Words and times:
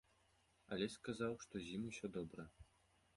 Алесь 0.75 0.95
сказаў, 0.99 1.33
што 1.45 1.53
з 1.65 1.75
ім 1.81 1.85
усё 1.91 2.09
добра. 2.17 2.43